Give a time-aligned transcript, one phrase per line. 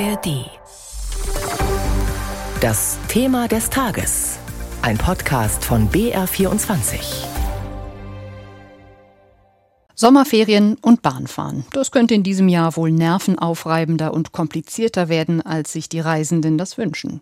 [0.00, 0.50] ARD.
[2.60, 4.38] Das Thema des Tages.
[4.82, 7.24] Ein Podcast von BR24.
[9.94, 11.64] Sommerferien und Bahnfahren.
[11.72, 16.76] Das könnte in diesem Jahr wohl nervenaufreibender und komplizierter werden, als sich die Reisenden das
[16.76, 17.20] wünschen.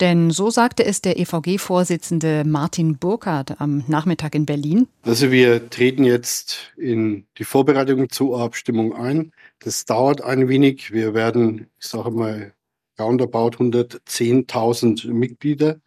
[0.00, 4.88] Denn so sagte es der EVG-Vorsitzende Martin Burkhardt am Nachmittag in Berlin.
[5.02, 9.32] Also wir treten jetzt in die Vorbereitung zur Abstimmung ein.
[9.64, 10.92] Das dauert ein wenig.
[10.92, 12.52] Wir werden, ich sage mal,
[13.00, 15.80] roundabout 110.000 Mitglieder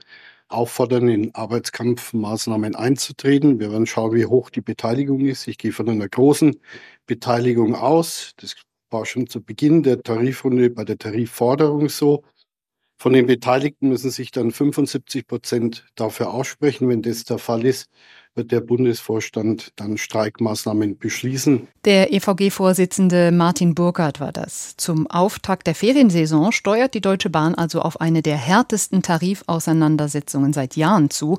[0.48, 3.60] auffordern, in Arbeitskampfmaßnahmen einzutreten.
[3.60, 5.48] Wir werden schauen, wie hoch die Beteiligung ist.
[5.48, 6.60] Ich gehe von einer großen
[7.06, 8.34] Beteiligung aus.
[8.38, 8.56] Das
[8.90, 12.24] war schon zu Beginn der Tarifrunde bei der Tarifforderung so.
[13.00, 16.90] Von den Beteiligten müssen sich dann 75 Prozent dafür aussprechen.
[16.90, 17.92] Wenn das der Fall ist,
[18.38, 21.68] wird der Bundesvorstand dann Streikmaßnahmen beschließen.
[21.86, 24.76] Der EVG-Vorsitzende Martin Burkhardt war das.
[24.78, 30.76] Zum Auftakt der Feriensaison steuert die Deutsche Bahn also auf eine der härtesten Tarifauseinandersetzungen seit
[30.76, 31.38] Jahren zu.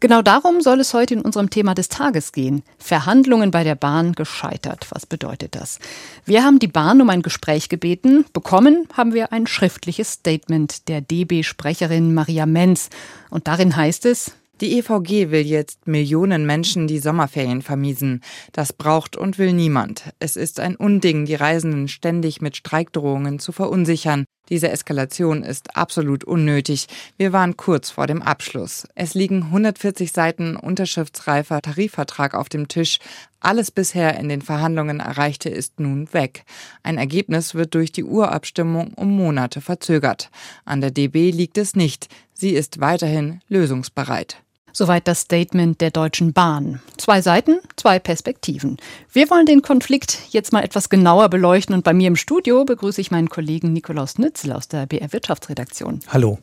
[0.00, 2.62] Genau darum soll es heute in unserem Thema des Tages gehen.
[2.78, 4.86] Verhandlungen bei der Bahn gescheitert.
[4.90, 5.80] Was bedeutet das?
[6.24, 8.24] Wir haben die Bahn um ein Gespräch gebeten.
[8.32, 12.90] Bekommen haben wir ein schriftliches Statement der DB-Sprecherin Maria Menz.
[13.30, 18.22] Und darin heißt es, die EVG will jetzt Millionen Menschen die Sommerferien vermiesen.
[18.52, 20.12] Das braucht und will niemand.
[20.18, 24.24] Es ist ein Unding, die Reisenden ständig mit Streikdrohungen zu verunsichern.
[24.48, 26.86] Diese Eskalation ist absolut unnötig.
[27.18, 28.88] Wir waren kurz vor dem Abschluss.
[28.94, 32.98] Es liegen 140 Seiten unterschriftsreifer Tarifvertrag auf dem Tisch.
[33.40, 36.44] Alles bisher in den Verhandlungen Erreichte ist nun weg.
[36.82, 40.30] Ein Ergebnis wird durch die Urabstimmung um Monate verzögert.
[40.64, 42.08] An der DB liegt es nicht.
[42.32, 44.42] Sie ist weiterhin lösungsbereit.
[44.72, 46.80] Soweit das Statement der Deutschen Bahn.
[46.96, 48.76] Zwei Seiten, zwei Perspektiven.
[49.12, 53.00] Wir wollen den Konflikt jetzt mal etwas genauer beleuchten und bei mir im Studio begrüße
[53.00, 56.00] ich meinen Kollegen Nikolaus Nützel aus der BR Wirtschaftsredaktion.
[56.08, 56.38] Hallo.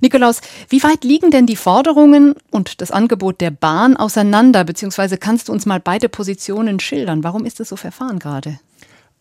[0.00, 5.48] Nikolaus, wie weit liegen denn die Forderungen und das Angebot der Bahn auseinander, beziehungsweise kannst
[5.48, 7.24] du uns mal beide Positionen schildern?
[7.24, 8.58] Warum ist es so verfahren gerade?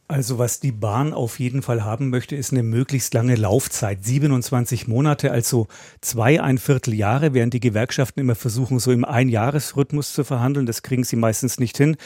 [0.09, 4.06] Also was die Bahn auf jeden Fall haben möchte, ist eine möglichst lange Laufzeit.
[4.06, 5.68] 27 Monate, also
[6.00, 10.66] zweieinviertel Jahre, während die Gewerkschaften immer versuchen, so im Einjahresrhythmus zu verhandeln.
[10.66, 11.97] Das kriegen sie meistens nicht hin.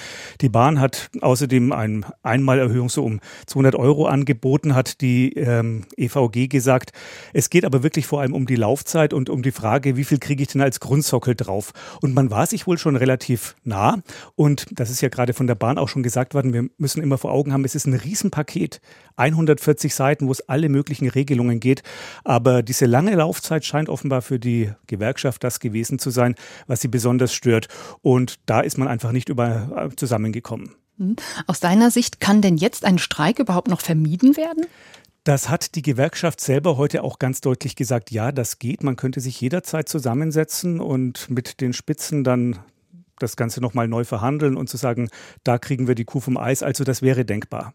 [0.41, 6.47] Die Bahn hat außerdem eine Einmalerhöhung so um 200 Euro angeboten, hat die ähm, EVG
[6.47, 6.93] gesagt.
[7.33, 10.17] Es geht aber wirklich vor allem um die Laufzeit und um die Frage, wie viel
[10.17, 11.71] kriege ich denn als Grundsockel drauf?
[12.01, 14.01] Und man war sich wohl schon relativ nah.
[14.33, 16.51] Und das ist ja gerade von der Bahn auch schon gesagt worden.
[16.51, 18.81] Wir müssen immer vor Augen haben, es ist ein Riesenpaket,
[19.15, 21.83] 140 Seiten, wo es alle möglichen Regelungen geht.
[22.23, 26.35] Aber diese lange Laufzeit scheint offenbar für die Gewerkschaft das gewesen zu sein,
[26.67, 27.67] was sie besonders stört.
[28.01, 30.75] Und da ist man einfach nicht über äh, zusammengekommen.
[30.97, 31.15] Hm.
[31.47, 34.65] Aus deiner Sicht kann denn jetzt ein Streik überhaupt noch vermieden werden?
[35.23, 38.81] Das hat die Gewerkschaft selber heute auch ganz deutlich gesagt, ja, das geht.
[38.81, 42.57] Man könnte sich jederzeit zusammensetzen und mit den Spitzen dann
[43.21, 45.09] das Ganze nochmal neu verhandeln und zu sagen,
[45.43, 46.63] da kriegen wir die Kuh vom Eis.
[46.63, 47.73] Also das wäre denkbar.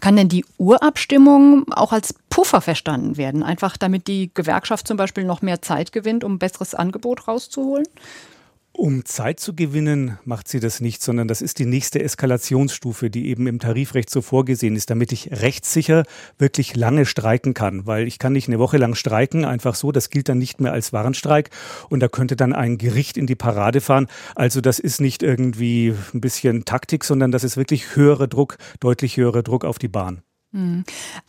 [0.00, 3.42] Kann denn die Urabstimmung auch als Puffer verstanden werden?
[3.42, 7.86] Einfach damit die Gewerkschaft zum Beispiel noch mehr Zeit gewinnt, um ein besseres Angebot rauszuholen?
[8.76, 13.28] Um Zeit zu gewinnen, macht sie das nicht, sondern das ist die nächste Eskalationsstufe, die
[13.28, 16.02] eben im Tarifrecht so vorgesehen ist, damit ich rechtssicher
[16.38, 17.86] wirklich lange streiken kann.
[17.86, 20.72] Weil ich kann nicht eine Woche lang streiken, einfach so, das gilt dann nicht mehr
[20.72, 21.50] als Warnstreik
[21.88, 24.08] und da könnte dann ein Gericht in die Parade fahren.
[24.34, 29.16] Also das ist nicht irgendwie ein bisschen Taktik, sondern das ist wirklich höherer Druck, deutlich
[29.16, 30.22] höherer Druck auf die Bahn.
[30.54, 30.84] Hm.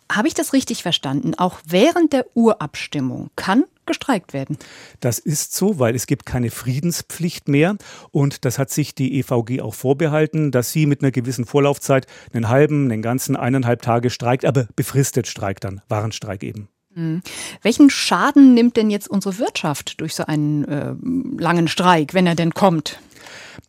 [0.09, 1.33] Habe ich das richtig verstanden?
[1.35, 4.57] Auch während der Urabstimmung kann gestreikt werden.
[4.99, 7.75] Das ist so, weil es gibt keine Friedenspflicht mehr
[8.11, 12.49] und das hat sich die EVG auch vorbehalten, dass sie mit einer gewissen Vorlaufzeit einen
[12.49, 16.67] halben, einen ganzen eineinhalb Tage streikt, aber befristet streikt dann, Warenstreik eben.
[16.93, 17.21] Hm.
[17.61, 20.93] Welchen Schaden nimmt denn jetzt unsere Wirtschaft durch so einen äh,
[21.41, 22.99] langen Streik, wenn er denn kommt?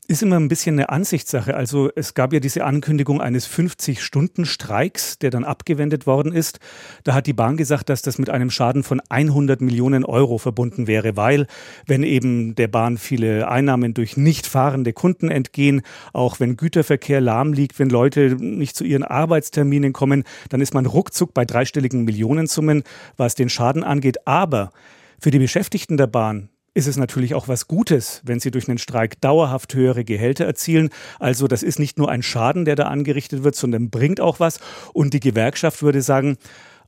[0.09, 1.55] Ist immer ein bisschen eine Ansichtssache.
[1.57, 6.61] Also es gab ja diese Ankündigung eines 50-Stunden-Streiks, der dann abgewendet worden ist.
[7.03, 10.87] Da hat die Bahn gesagt, dass das mit einem Schaden von 100 Millionen Euro verbunden
[10.87, 11.49] wäre, weil
[11.87, 15.83] wenn eben der Bahn viele Einnahmen durch nicht fahrende Kunden entgehen,
[16.13, 20.87] auch wenn Güterverkehr lahm liegt, wenn Leute nicht zu ihren Arbeitsterminen kommen, dann ist man
[20.87, 22.85] ruckzuck bei dreistelligen Millionensummen,
[23.17, 24.27] was den Schaden angeht.
[24.27, 24.71] Aber
[25.21, 28.77] für die Beschäftigten der Bahn ist es natürlich auch was Gutes, wenn sie durch einen
[28.77, 30.91] Streik dauerhaft höhere Gehälter erzielen.
[31.19, 34.61] Also das ist nicht nur ein Schaden, der da angerichtet wird, sondern bringt auch was.
[34.93, 36.37] Und die Gewerkschaft würde sagen,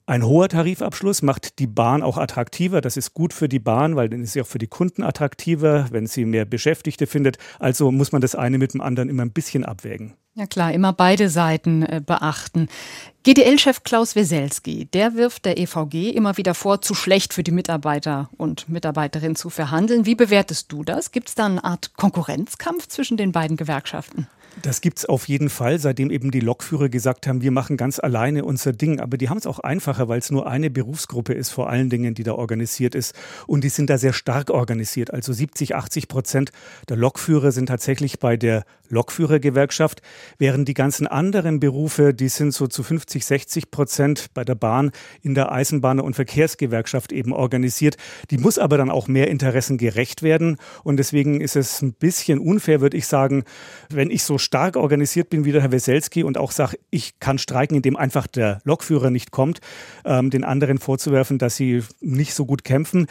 [0.04, 2.82] ein hoher Tarifabschluss macht die Bahn auch attraktiver.
[2.82, 5.86] Das ist gut für die Bahn, weil dann ist sie auch für die Kunden attraktiver,
[5.90, 7.38] wenn sie mehr Beschäftigte findet.
[7.58, 10.14] Also muss man das eine mit dem anderen immer ein bisschen abwägen.
[10.38, 12.68] Ja klar, immer beide Seiten äh, beachten.
[13.24, 18.30] GDL-Chef Klaus Weselski, der wirft der EVG immer wieder vor, zu schlecht für die Mitarbeiter
[18.36, 20.06] und Mitarbeiterinnen zu verhandeln.
[20.06, 21.10] Wie bewertest du das?
[21.10, 24.28] Gibt es da eine Art Konkurrenzkampf zwischen den beiden Gewerkschaften?
[24.62, 27.98] Das gibt es auf jeden Fall, seitdem eben die Lokführer gesagt haben, wir machen ganz
[28.00, 28.98] alleine unser Ding.
[28.98, 32.14] Aber die haben es auch einfacher, weil es nur eine Berufsgruppe ist, vor allen Dingen,
[32.14, 33.14] die da organisiert ist.
[33.46, 35.12] Und die sind da sehr stark organisiert.
[35.12, 36.50] Also 70, 80 Prozent
[36.88, 40.02] der Lokführer sind tatsächlich bei der Lokführergewerkschaft,
[40.38, 44.92] während die ganzen anderen Berufe, die sind so zu 50, 60 Prozent bei der Bahn
[45.22, 47.96] in der Eisenbahn- und Verkehrsgewerkschaft eben organisiert.
[48.30, 50.56] Die muss aber dann auch mehr Interessen gerecht werden.
[50.84, 53.44] Und deswegen ist es ein bisschen unfair, würde ich sagen,
[53.90, 57.38] wenn ich so stark organisiert bin wie der Herr Weselski und auch sage, ich kann
[57.38, 59.60] streiken, indem einfach der Lokführer nicht kommt,
[60.04, 63.06] ähm, den anderen vorzuwerfen, dass sie nicht so gut kämpfen.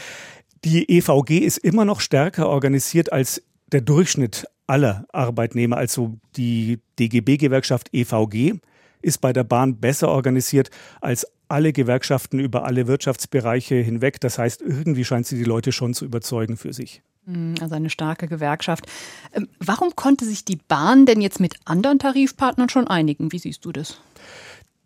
[0.63, 7.89] Die EVG ist immer noch stärker organisiert als der Durchschnitt aller Arbeitnehmer, also die DGB-Gewerkschaft
[7.93, 8.55] EVG
[9.01, 10.69] ist bei der Bahn besser organisiert
[11.01, 14.19] als alle Gewerkschaften über alle Wirtschaftsbereiche hinweg.
[14.19, 17.01] Das heißt, irgendwie scheint sie die Leute schon zu überzeugen für sich.
[17.27, 18.85] Hm, also eine starke Gewerkschaft.
[19.33, 23.31] Ähm, warum konnte sich die Bahn denn jetzt mit anderen Tarifpartnern schon einigen?
[23.31, 23.99] Wie siehst du das?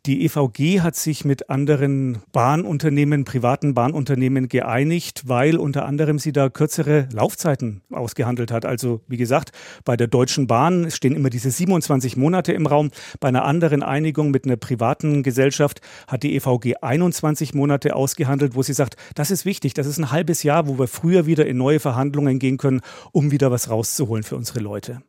[0.07, 6.49] Die EVG hat sich mit anderen Bahnunternehmen, privaten Bahnunternehmen geeinigt, weil unter anderem sie da
[6.49, 8.65] kürzere Laufzeiten ausgehandelt hat.
[8.65, 9.51] Also wie gesagt,
[9.85, 12.89] bei der Deutschen Bahn stehen immer diese 27 Monate im Raum.
[13.19, 18.63] Bei einer anderen Einigung mit einer privaten Gesellschaft hat die EVG 21 Monate ausgehandelt, wo
[18.63, 21.57] sie sagt, das ist wichtig, das ist ein halbes Jahr, wo wir früher wieder in
[21.57, 22.81] neue Verhandlungen gehen können,
[23.11, 25.03] um wieder was rauszuholen für unsere Leute.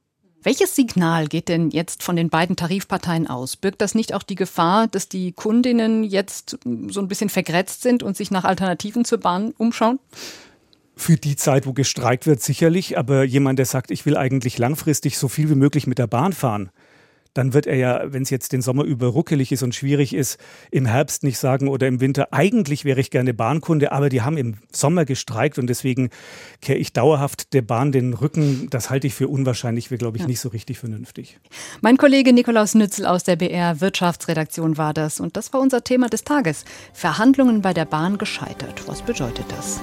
[0.44, 3.54] Welches Signal geht denn jetzt von den beiden Tarifparteien aus?
[3.56, 6.58] Birgt das nicht auch die Gefahr, dass die Kundinnen jetzt
[6.88, 10.00] so ein bisschen vergrätzt sind und sich nach Alternativen zur Bahn umschauen?
[10.96, 12.98] Für die Zeit, wo gestreikt wird, sicherlich.
[12.98, 16.32] Aber jemand, der sagt, ich will eigentlich langfristig so viel wie möglich mit der Bahn
[16.32, 16.70] fahren,
[17.34, 20.38] dann wird er ja, wenn es jetzt den Sommer über ruckelig ist und schwierig ist,
[20.70, 24.36] im Herbst nicht sagen oder im Winter, eigentlich wäre ich gerne Bahnkunde, aber die haben
[24.36, 26.10] im Sommer gestreikt und deswegen
[26.60, 28.68] kehre ich dauerhaft der Bahn den Rücken.
[28.70, 30.28] Das halte ich für unwahrscheinlich, wäre, glaube ich, ja.
[30.28, 31.38] nicht so richtig vernünftig.
[31.80, 36.08] Mein Kollege Nikolaus Nützel aus der BR Wirtschaftsredaktion war das und das war unser Thema
[36.08, 36.64] des Tages.
[36.92, 38.86] Verhandlungen bei der Bahn gescheitert.
[38.86, 39.80] Was bedeutet das?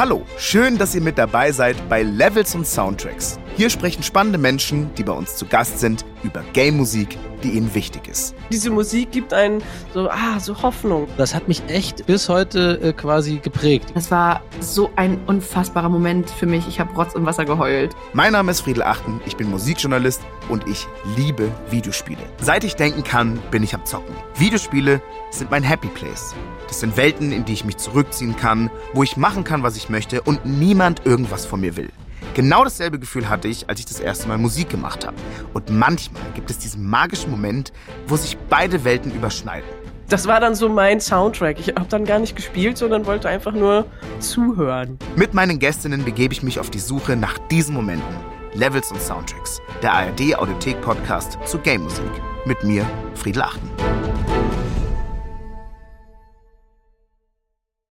[0.00, 3.38] Hallo, schön, dass ihr mit dabei seid bei Levels und Soundtracks.
[3.58, 8.08] Hier sprechen spannende Menschen, die bei uns zu Gast sind, über Game-Musik, die ihnen wichtig
[8.08, 8.34] ist.
[8.50, 9.62] Diese Musik gibt einen
[9.92, 11.06] so, ah, so Hoffnung.
[11.18, 13.92] Das hat mich echt bis heute äh, quasi geprägt.
[13.92, 16.66] Das war so ein unfassbarer Moment für mich.
[16.66, 17.94] Ich habe Rotz und Wasser geheult.
[18.14, 20.86] Mein Name ist Friedel Achten, ich bin Musikjournalist und ich
[21.18, 22.22] liebe Videospiele.
[22.40, 24.14] Seit ich denken kann, bin ich am Zocken.
[24.38, 26.34] Videospiele sind mein Happy Place.
[26.70, 29.88] Das sind Welten, in die ich mich zurückziehen kann, wo ich machen kann, was ich
[29.88, 31.90] möchte und niemand irgendwas von mir will.
[32.34, 35.16] Genau dasselbe Gefühl hatte ich, als ich das erste Mal Musik gemacht habe.
[35.52, 37.72] Und manchmal gibt es diesen magischen Moment,
[38.06, 39.68] wo sich beide Welten überschneiden.
[40.08, 41.58] Das war dann so mein Soundtrack.
[41.58, 43.86] Ich habe dann gar nicht gespielt, sondern wollte einfach nur
[44.20, 44.96] zuhören.
[45.16, 48.16] Mit meinen Gästinnen begebe ich mich auf die Suche nach diesen Momenten.
[48.54, 49.60] Levels und Soundtracks.
[49.82, 52.10] Der ARD Audiothek Podcast zu Game Musik.
[52.46, 53.68] Mit mir, Friedel Achten.